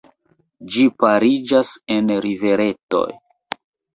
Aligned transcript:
Ĝi 0.75 0.85
pariĝas 1.03 1.73
en 1.97 2.09
riveretoj. 2.27 3.05